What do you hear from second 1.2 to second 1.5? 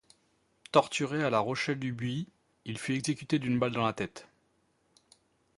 à La